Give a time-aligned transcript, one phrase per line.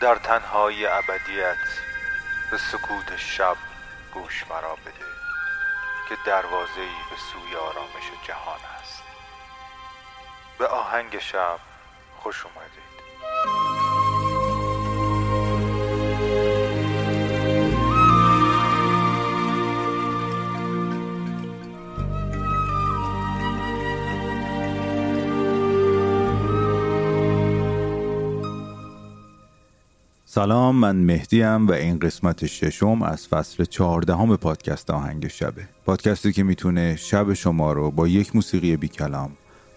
[0.00, 1.56] در تنهای ابدیت
[2.50, 3.56] به سکوت شب
[4.14, 5.06] گوش مرا بده
[6.08, 9.02] که دروازه‌ای به سوی آرامش جهان است.
[10.58, 11.58] به آهنگ شب
[12.18, 12.99] خوش اومدید.
[30.32, 36.42] سلام من مهدیم و این قسمت ششم از فصل چهاردهم پادکست آهنگ شبه پادکستی که
[36.42, 39.30] می‌تونه شب شما رو با یک موسیقی بی کلام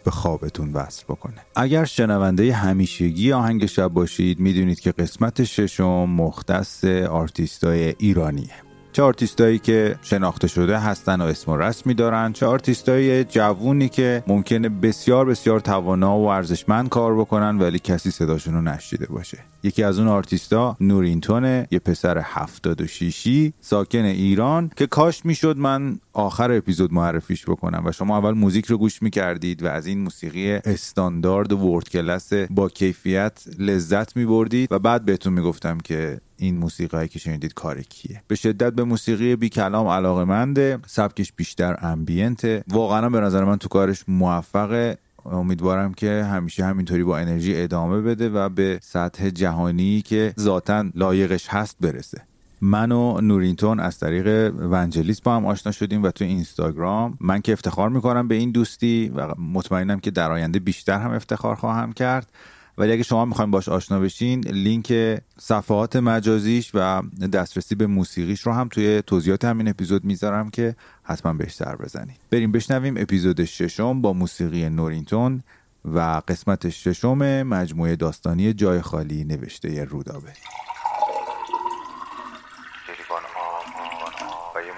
[0.03, 1.37] به خوابتون وصل بکنه.
[1.55, 8.72] اگر شنونده همیشگی آهنگ شب باشید می‌دونید که قسمت ششم مختص آرتیستای ایرانیه.
[8.93, 14.23] چه آرتیستایی که شناخته شده هستن و اسم و رسمی دارن چه آرتیستای جوونی که
[14.27, 19.37] ممکنه بسیار بسیار توانا و ارزشمند کار بکنن ولی کسی صداشون رو نشنیده باشه.
[19.63, 26.51] یکی از اون آرتیستا نورینتونه یه پسر 76 ساکن ایران که کاش می‌شد من آخر
[26.51, 31.53] اپیزود معرفیش بکنم و شما اول موزیک رو گوش می‌کردید و از این موسیقی استاندارد
[31.53, 37.19] و ورد کلاس با کیفیت لذت میبردید و بعد بهتون می‌گفتم که این موسیقی که
[37.19, 42.63] شنیدید کار کیه؟ به شدت به موسیقی بی کلام علاقه منده سبکش بیشتر امبینته.
[42.67, 44.97] واقعا به نظر من تو کارش موفقه.
[45.25, 51.47] امیدوارم که همیشه همینطوری با انرژی ادامه بده و به سطح جهانی که ذاتا لایقش
[51.49, 52.21] هست برسه.
[52.61, 57.17] من و نورینتون از طریق ونجلیس با هم آشنا شدیم و تو اینستاگرام.
[57.19, 61.55] من که افتخار می‌کنم به این دوستی و مطمئنم که در آینده بیشتر هم افتخار
[61.55, 62.31] خواهم کرد.
[62.77, 64.93] ولی اگه شما می‌خواین باش آشنا بشین لینک
[65.39, 67.01] صفحات مجازیش و
[67.33, 72.17] دسترسی به موسیقیش رو هم توی توضیحات همین اپیزود می‌ذارم که حتما بهش سر بزنید
[72.31, 75.43] بریم بشنویم اپیزود ششم با موسیقی نورینتون
[75.85, 80.33] و قسمت ششم مجموعه داستانی جای خالی نوشته رودابه.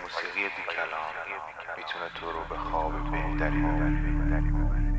[0.04, 0.44] موسیقی
[1.78, 4.95] می‌تونه تو رو به خواب بهتری ببره.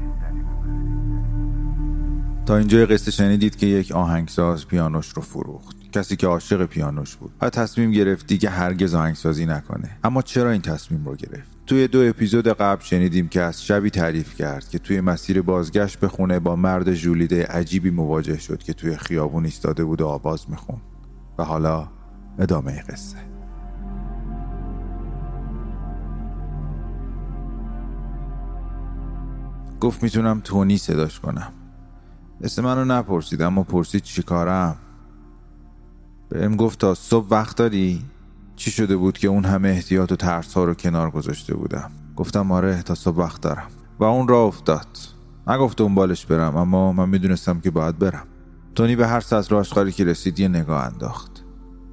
[2.47, 5.91] تا اینجای قصه شنیدید که یک آهنگساز پیانوش رو فروخت.
[5.93, 7.33] کسی که عاشق پیانوش بود.
[7.41, 9.99] و تصمیم گرفت دیگه هرگز آهنگسازی نکنه.
[10.05, 14.35] اما چرا این تصمیم رو گرفت؟ توی دو اپیزود قبل شنیدیم که از شبی تعریف
[14.35, 18.97] کرد که توی مسیر بازگشت به خونه با مرد ژولیده عجیبی مواجه شد که توی
[18.97, 20.81] خیابون ایستاده بود و آواز میخون
[21.39, 21.89] و حالا
[22.39, 23.17] ادامه قصه.
[29.81, 31.53] گفت می‌تونم تونی صداش کنم.
[32.43, 34.77] اسم منو نپرسید اما پرسید چی کارم.
[36.29, 38.03] بهم گفت تا صبح وقت داری؟
[38.57, 42.53] چی شده بود که اون همه احتیاط و ترس ها رو کنار گذاشته بودم؟ گفتم
[42.53, 43.69] آره تا صبح وقت دارم.
[43.99, 44.87] و اون را افتاد.
[45.47, 48.27] نگفت دنبالش برم اما من می‌دونستم که باید برم.
[48.75, 51.45] تونی به هر سطر آشغالی که رسید یه نگاه انداخت.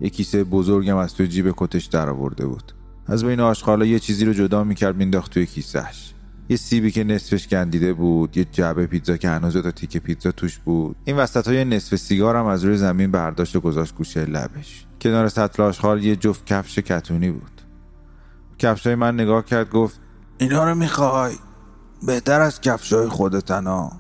[0.02, 2.74] یه کیسه بزرگم از توی جیب کتش در آورده بود.
[3.08, 6.13] از بین آشغالا یه چیزی رو جدا می‌کرد مینداخت توی کیسهش
[6.50, 10.58] یه سیبی که نصفش گندیده بود یه جعبه پیتزا که هنوز تا تیکه پیتزا توش
[10.58, 10.96] بود.
[11.06, 14.86] این وسط های نصف سیگار هم از روی زمین برداشت و گذاشت گوشه لبش.
[15.02, 17.62] کنار سطل آشغال یه جفت کفش کتونی بود.
[18.60, 20.00] کفش های من نگاه کرد گفت
[20.38, 21.34] اینا رو می‌خوای؟
[22.08, 23.92] بهتر از کفش های خودتنا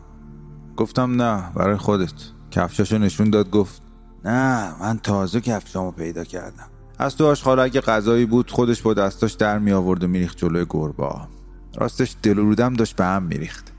[0.77, 2.13] گفتم نه برای خودت.
[2.51, 3.81] کفشاشو نشون داد گفت
[4.25, 6.67] نه من تازه کفشامو پیدا کردم.
[6.99, 10.65] از تو آشغال اگه غذایی بود خودش با دستاش در می آورد و میریخت جلوی
[10.69, 11.27] گربا
[11.75, 13.73] راستش دل و رودم داشت به هم میریخت.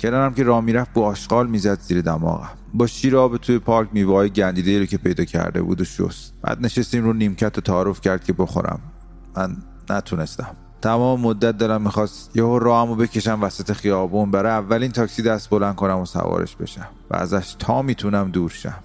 [0.00, 2.50] کنارم که راه می‌رفت با آشغال می‌زد زیر دماغم.
[2.74, 6.34] با شیر آب توی پارک میوههای گندیده رو که پیدا کرده بود و شست.
[6.42, 8.80] بعد نشستیم رو نیمکت و تعارف کرد که بخورم.
[9.36, 9.56] من
[9.90, 10.56] نتونستم.
[10.82, 15.98] تمام مدت دلم می‌خواست یهو راهمو بکشم وسط خیابون برای اولین تاکسی دست بلند کنم
[15.98, 18.82] و سوارش بشم و ازش تا می‌تونم دور شم.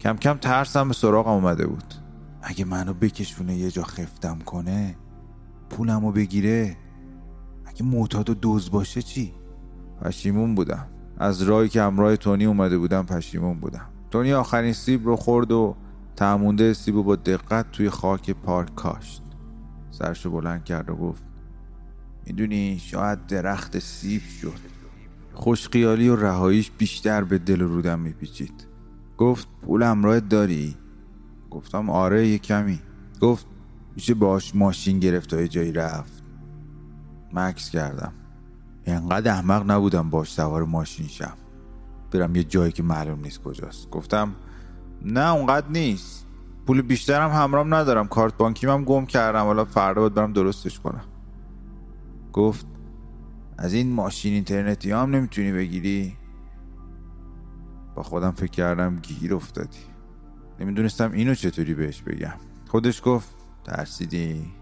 [0.00, 1.94] کم کم ترسم به سراغم اومده بود.
[2.42, 4.96] اگه منو بکشونه یه جا خفتم کنه
[5.70, 6.76] پولمو بگیره.
[7.78, 9.32] اگه معتاد و دوز باشه چی؟
[10.02, 10.86] پشیمون بودم.
[11.18, 13.88] از راهی که همراه تونی اومده بودم پشیمون بودم.
[14.10, 15.76] تونی آخرین سیب رو خورد و
[16.16, 19.22] تعمونده سیب رو با دقت توی خاک پارک کاشت.
[19.90, 21.22] سرشو بلند کرد و گفت
[22.26, 24.58] می‌دونی شاید درخت سیب شد.
[25.34, 28.66] خوشقیالی و رهاییش بیشتر به دل و رودم میپیچید.
[29.18, 30.76] گفت پول همراهت داری؟
[31.50, 32.80] گفتم آره یه کمی.
[33.20, 33.46] گفت
[33.96, 36.17] میشه باش ماشین گرفت تا جایی رفت.
[37.32, 38.12] مکس کردم.
[38.86, 41.34] انقدر احمق نبودم باش سوار ماشین شم.
[42.10, 43.90] برم یه جایی که معلوم نیست کجاست.
[43.90, 44.34] گفتم
[45.04, 46.26] نه اونقدر نیست.
[46.66, 48.08] پول بیشترم همرام ندارم.
[48.08, 49.44] کارت بانکیم هم گم کردم.
[49.44, 51.04] حالا فردا باید برم درستش کنم.
[52.32, 52.66] گفت
[53.58, 56.16] از این ماشین اینترنتی هم نمی‌تونی بگیری؟
[57.94, 59.78] با خودم فکر کردم گیر افتادی.
[60.60, 62.34] نمی‌دونستم اینو چطوری بهش بگم.
[62.68, 63.28] خودش گفت
[63.64, 64.52] ترسیدی؟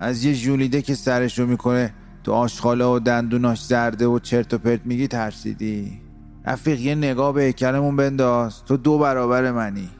[0.00, 4.80] از یه جولیده که سرشو می‌کنه تو آشخاله و دندوناش زرده و چرت و پرت
[4.84, 6.00] میگی ترسیدی.
[6.46, 8.64] رفیق یه نگاه به هیکلمون بنداز.
[8.64, 9.90] تو دو برابر منی.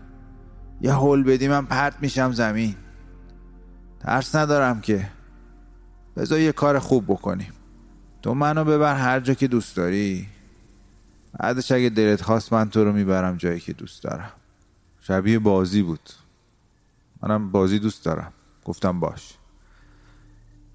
[0.81, 2.75] یه هول بدی من پرت میشم زمین.
[4.01, 5.09] ترس ندارم که.
[6.17, 7.53] بذار یه کار خوب بکنیم.
[8.23, 10.27] تو منو ببر هر جا که دوست داری.
[11.39, 14.31] بعدش اگه دلت خواست من تو رو می‌برم جایی که دوست دارم.
[15.01, 16.11] شبیه بازی بود.
[17.23, 18.33] منم بازی دوست دارم.
[18.65, 19.38] گفتم باش.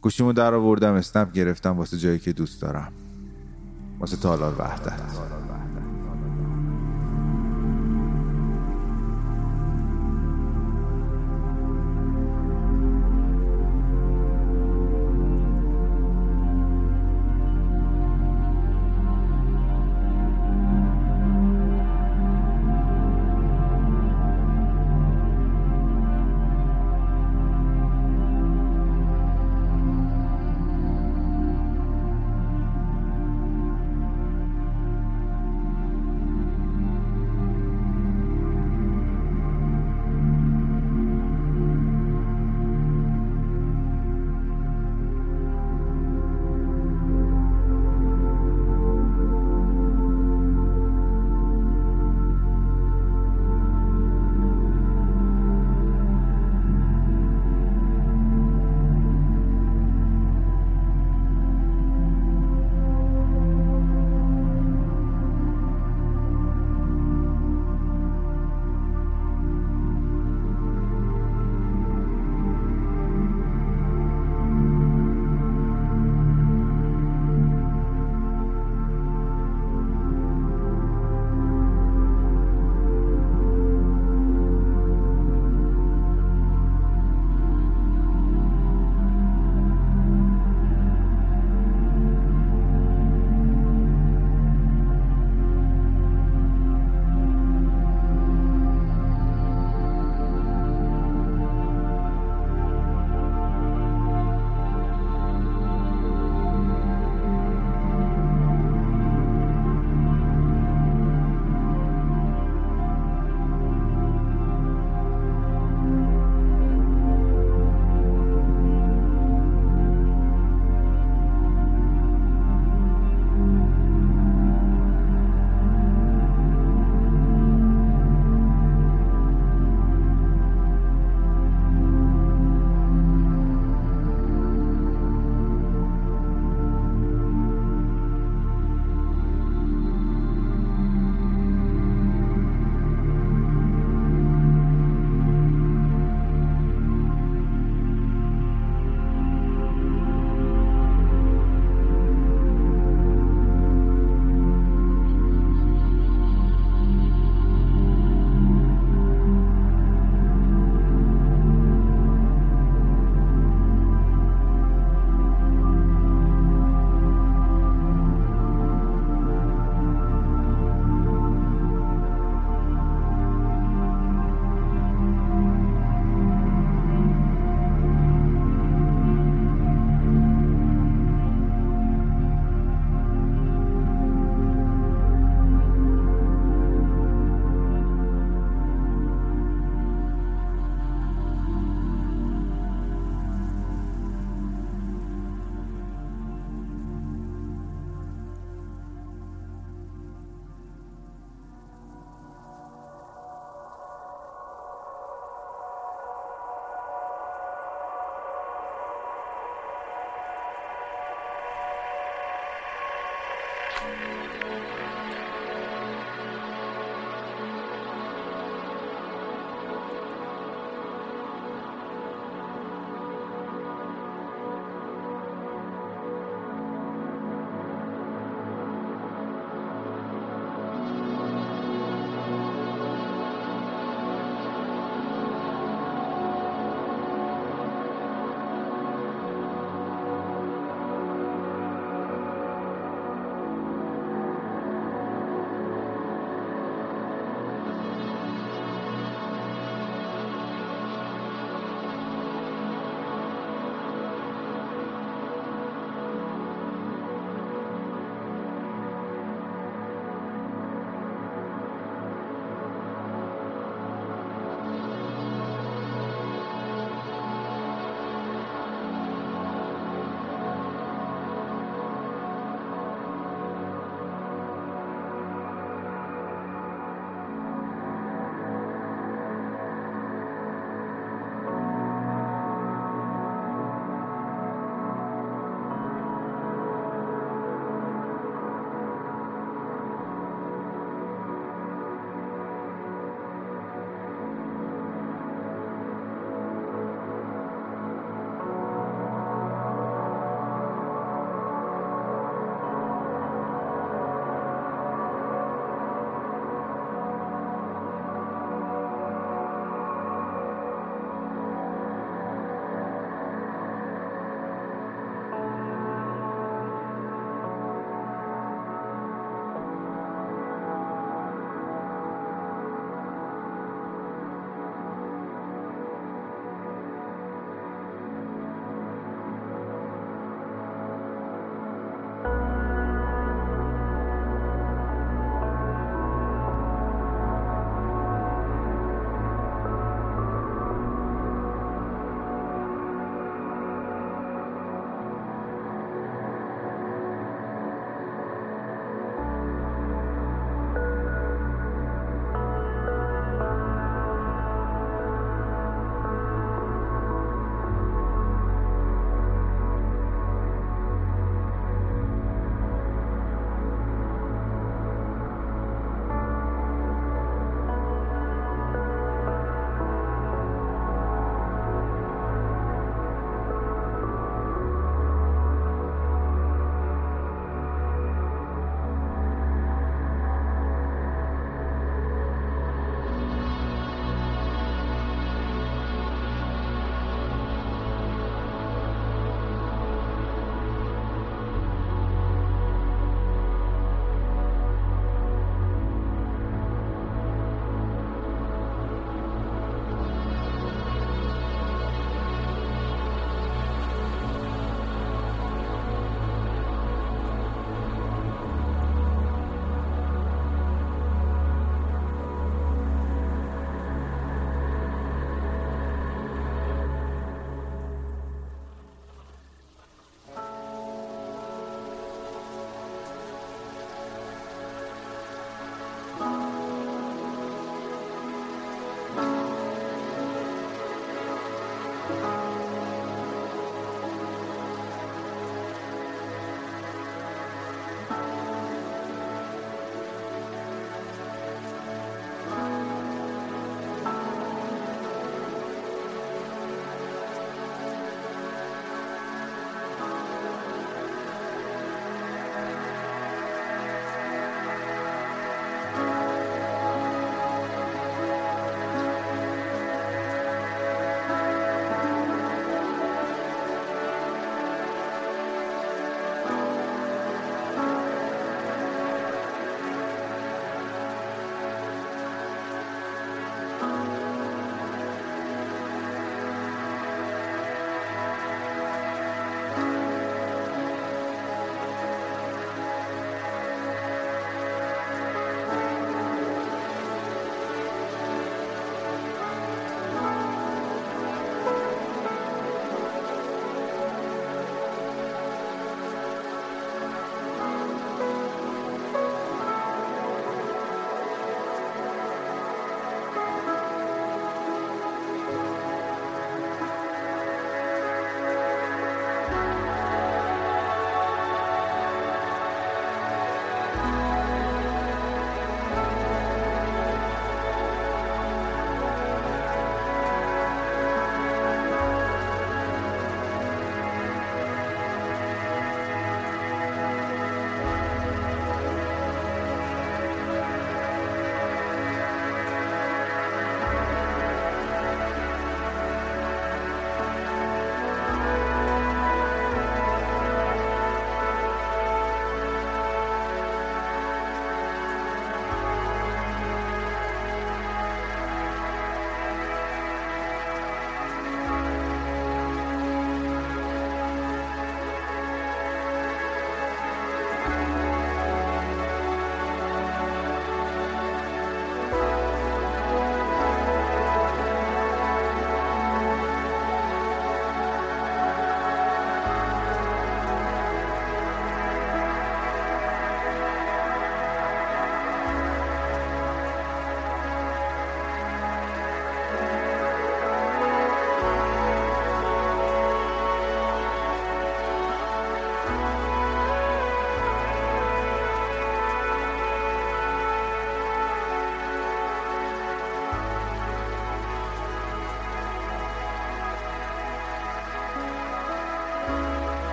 [0.00, 2.92] گوشیمو در آوردم اسنپ گرفتم واسه جایی که دوست دارم.
[4.00, 5.00] واسه تالار وحدت.